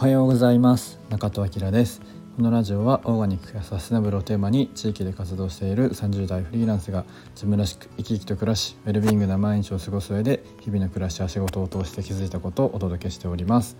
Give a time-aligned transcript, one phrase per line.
[0.00, 0.98] おはようございます。
[1.10, 2.00] 中戸明です。
[2.34, 13.76] このラジオはオーガニックやサステナブルをテーマに地域で活動している30代フリーランスが自分らしく生き生きと暮らしウェルビーイングな毎日を過ごす上で日々の暮らしや仕事を通して気づいたことをお届けしております、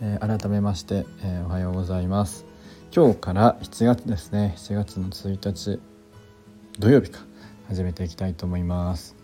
[0.00, 2.46] えー、改めまして、えー、おはようございます。
[2.94, 4.54] 今日から7月ですね。
[4.56, 5.80] 7月の1日
[6.78, 7.18] 土曜日か。
[7.66, 9.16] 始めていきたいと思います。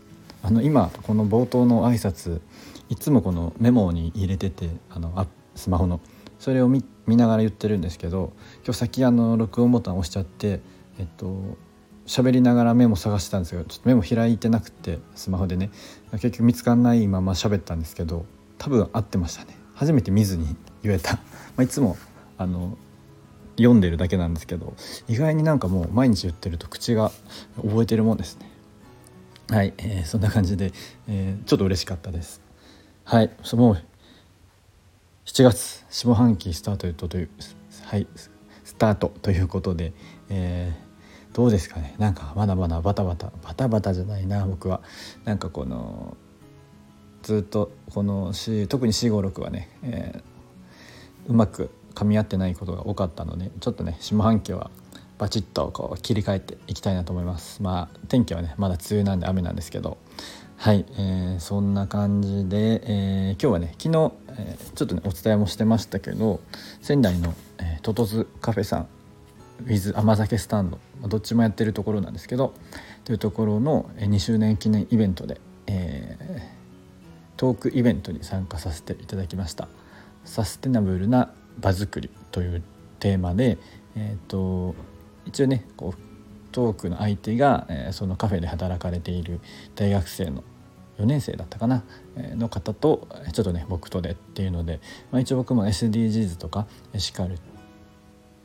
[0.42, 2.40] あの今この冒頭の挨拶
[2.88, 6.00] いつもこのメモに入れててあのあスマホの
[6.38, 8.32] それを見ながら言ってるんですけど
[8.64, 10.60] 今日先あの録音ボタン押しちゃって
[10.98, 11.56] えっと
[12.06, 15.70] 喋りながらメモ探してたんですけどちょっとメモ開いてなくてスマホでね。
[16.12, 18.24] 結局見つかんないまま喋ったんですけど
[18.58, 19.56] 多分合ってましたね。
[19.74, 21.16] 初めて見ずに言えた、
[21.56, 21.96] まあ、いつも
[22.38, 22.78] あの
[23.56, 24.74] 読んでるだけなんですけど
[25.08, 27.10] 意外になんかもう毎日言ってると口が
[27.56, 28.50] 覚えてるもんですね。
[29.48, 30.72] はい、えー、そんな感じで、
[31.08, 32.40] えー、ちょっと嬉しかったです。
[33.04, 33.82] はいもう
[35.26, 37.30] 7月下半期スタートという
[37.84, 38.06] はい
[38.64, 39.92] スタートということで、
[40.30, 41.96] えー、どうですかね。
[41.98, 44.80] なんかまだまだバタバタバタバタじゃないな僕は。
[45.24, 46.16] なんかこの
[47.22, 48.32] ずっとこの
[48.68, 54.70] 特に456はね、えー、うまく噛み合ってないことが多かったのでちょっとね下半期は
[55.18, 57.62] バチッとこう切り替えていきたいなと思います。
[57.64, 59.98] まあ天気はねまだ梅雨なんで雨なんですけど
[60.56, 66.40] はい、えー、そんな感じで、えー、今日はね昨日、えー、ちょっとねお伝えもしてましたけど
[66.80, 68.88] 仙台の、えー、トトズカフェさん
[69.64, 72.54] with 甘酒スタンドどっちもやってるところなんですけど
[73.04, 79.68] というところの2周年記念イベントで、えー、トークイベントに参加させていただきました。
[80.24, 82.62] サステナブルな場作りという
[82.98, 83.58] テーマで、
[83.96, 84.74] えーと、
[85.24, 86.05] 一応ねこう
[86.56, 89.40] トークの相手が、え、そのカフェで働かれている
[89.74, 90.42] 大学生の
[90.98, 91.84] 4年生だったかな、
[92.16, 94.80] え、の方とちょっとね僕とでっていうので、
[95.12, 97.38] まあ、一応僕も SDGs とかエシカル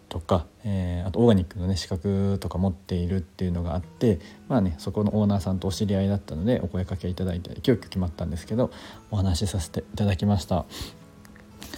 [0.09, 4.19] とか、えー、あとオーガニックのね資格とか持っているっていうのがあって
[4.49, 8.71] まあねそこのオーナーさんとお知り合いだったのでお声かけいただいて急遽決まったんですけど
[9.09, 10.65] お話しさせていただきました。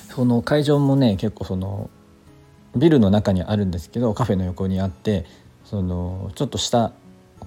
[0.10, 1.92] その会場もね結構その
[2.76, 5.26] ビルの中にあるんですけどカフェの横にあって
[5.64, 6.94] そのちょっとした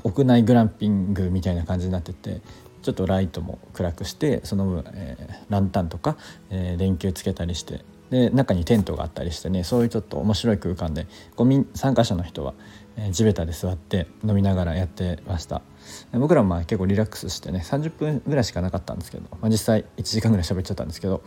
[0.05, 2.41] 屋内グランピングみたいな感じになってて
[2.83, 6.17] ちょっとライトも暗くしてその分、えー、ランタンとか、
[6.51, 12.55] えー、電球つけたりしてで中にテントがあったりしてねそういうちょっと面白い空間でゴミ参加者の人は、
[12.97, 15.63] えー、地べたで座って飲みながらやってました。
[16.13, 21.23] 僕らもまあ結構リラックスしてね30分ぐらいしかなかったんですけど、まあ、実際1時間ぐらい喋っちゃったんですけど、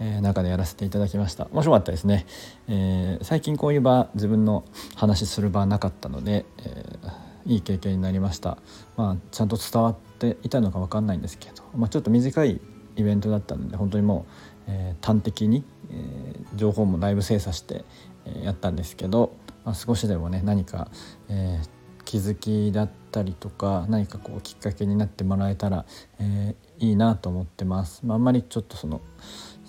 [0.00, 1.48] えー、中でやらせていただきました。
[1.52, 2.26] 面白かったですね、
[2.68, 4.64] えー、最近こういう場自分の
[4.96, 6.98] 話する場なかったので、え、
[7.46, 8.58] いい経験になりました、
[8.96, 12.60] まあ、ちゃんと伝わっていたのか分かんないんですけど、まあ、ちょっと短い
[12.96, 17.84] イベントだったので本当にもう、えー、端的に、えー、情報もだいぶ精査して、
[18.24, 20.88] え、やったんですけど、まあ、少しでもね何か、
[21.28, 21.60] え、
[22.04, 25.84] 気づきだったりとか何かこうきっかけになってもらえたら、
[26.18, 28.04] え、いいなと思ってます。
[28.04, 29.00] まあ、あんまりちょっとその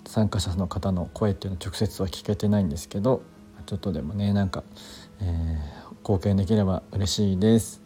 [0.06, 3.24] 参加者の方の声っていうのは直接は聞けてないんですけど
[3.66, 4.64] ちょっとでもねなんか、
[5.22, 7.82] えー、貢献できれば嬉しいです。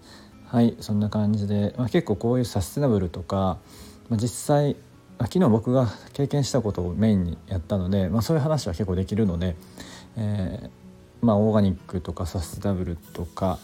[0.47, 3.59] はいそんな感じで、まあ、結構こういうサステナブルとか、
[4.09, 4.77] まあ、実際、
[5.19, 9.55] 昨日僕が経験したことをメインにやったので、まあ、そういう話は結構できるので、
[10.15, 10.69] えー、
[11.25, 13.59] まあオーガニックとかサステナブルとか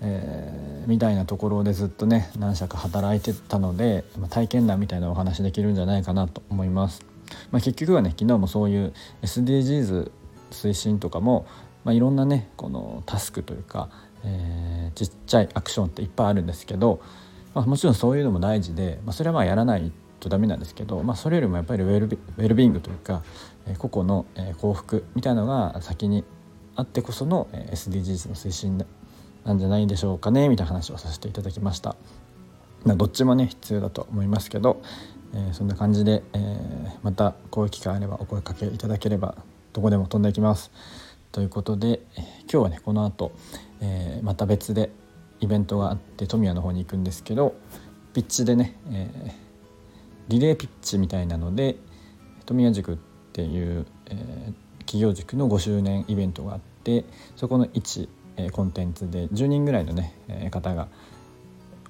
[0.00, 7.04] えー、みたいなところでずっとね何社か働いてたので、まあ、体験談みたいなお話できるんじゃないかなと思います。
[7.50, 8.92] ま、結局はね昨日もそういう
[9.22, 10.10] SDGs
[10.50, 11.46] 推進とかも、
[11.84, 13.88] まあ、いろんなねこのタスクというか、
[14.24, 17.00] えー、ちっちゃいアクションっていっぱいあるんですけど、
[17.54, 19.90] まあ、もちろんそういうのも大事で、まあ、それはまあやらない
[20.20, 23.22] とダメなんですけど、まあ、それよりもやっぱりウェルビウェルビングというか、
[23.66, 26.24] えー、個々の、え幸福みたいなのが先に
[26.74, 28.84] あってこそのえ SDGs の推進
[29.44, 31.96] なんじゃないでしょうかねみたいな話をさせていただきました。
[32.84, 34.82] まあ、どっちもね必要だと思いますけど、
[35.34, 39.36] えー、そんな感じで、えー、またこういう機会あればお声かけいただければ
[39.72, 40.70] どこでも飛んでいきます。
[41.32, 43.32] ということで、えー、今日はねこの後、
[43.80, 44.90] えまた別で
[45.40, 47.54] イベントがあって富谷の方に行くんですけど
[48.14, 49.34] ピッチでね、え
[50.28, 51.76] リレーピッチみたいなので
[52.44, 52.96] 富谷塾っ
[53.32, 60.88] ていう、え企業塾の5周年イベントがあってそこの位置えコンテンツで10人ぐらいのね、え方が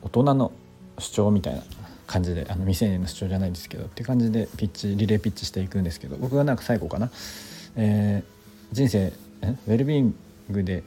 [0.02, 0.52] 大人の
[0.98, 1.62] 主張みたいな
[2.06, 7.10] 感じであの未成年の主張じゃないですけどって感じでピッチリレーピッチしていくんですけど僕がなんか最後かな、
[7.76, 9.12] えー、人生
[9.42, 10.14] ウェルビーン
[10.50, 10.84] グで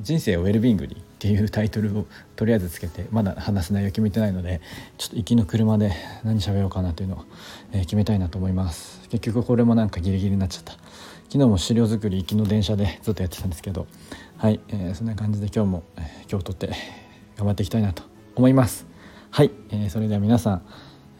[0.00, 2.06] 人生をウェルビーングにっていうタイトルを
[2.36, 4.60] とりあえずつけてまだ話す内容決めてないので
[4.98, 5.92] ちょっと行きの車で
[6.22, 7.24] 何喋ろうかなというのを、
[7.72, 9.00] えー、決めたいなと思います。
[9.08, 10.74] 結局これもなんかギリギリになっちゃった。
[11.30, 13.86] 昨日も資料作り行きの電車でずっとやってたんですけど
[14.38, 16.70] はい、えー、そんな感じで今日も、えー、今日とって
[17.36, 18.02] 頑張っていきたいなと
[18.34, 18.86] 思います。
[19.30, 20.62] はい、えー、それでは皆さん、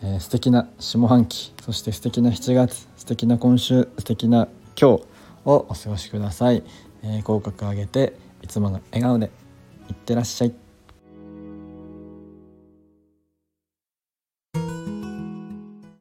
[0.02, 4.48] えー、素敵な下半期そして素敵な7月素敵な今週素敵な
[4.80, 5.02] 今日
[5.44, 6.62] をお過ごしください、
[7.02, 9.47] えー、口角上げていつもの笑顔で。
[9.88, 10.67] いってらっしゃい。